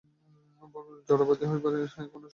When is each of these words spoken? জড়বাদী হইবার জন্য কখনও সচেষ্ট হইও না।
জড়বাদী 1.07 1.45
হইবার 1.45 1.71
জন্য 1.73 1.83
কখনও 1.83 1.93
সচেষ্ট 1.93 2.13
হইও 2.13 2.21
না। 2.21 2.27